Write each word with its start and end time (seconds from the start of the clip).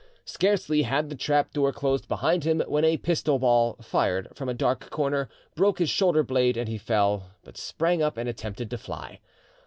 Scarcely 0.25 0.81
had 0.81 1.09
the 1.11 1.15
trap 1.15 1.53
door 1.53 1.71
closed 1.71 2.07
behind 2.07 2.43
him 2.43 2.59
when 2.67 2.83
a 2.83 2.97
pistol 2.97 3.37
ball, 3.37 3.75
fired 3.83 4.29
from 4.35 4.49
a 4.49 4.53
dark 4.55 4.89
corner, 4.89 5.29
broke 5.53 5.77
his 5.77 5.91
shoulder 5.91 6.23
blade, 6.23 6.57
and 6.57 6.67
he 6.67 6.79
fell, 6.79 7.29
but 7.43 7.55
sprang 7.55 8.01
up 8.01 8.17
and 8.17 8.27
attempted 8.27 8.71
to 8.71 8.79
fly. 8.79 9.19